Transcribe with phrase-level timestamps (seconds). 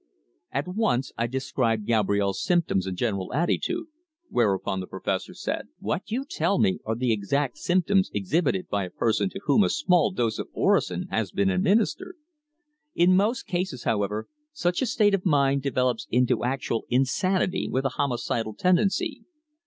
[0.51, 3.85] At once I described Gabrielle's symptoms and general attitude,
[4.29, 8.89] whereupon the Professor said: "What you tell me are the exact symptoms exhibited by a
[8.89, 12.15] person to whom a small dose of orosin has been administered.
[12.95, 17.89] In most cases, however, such a state of mind develops into actual insanity with a
[17.89, 19.21] homicidal tendency.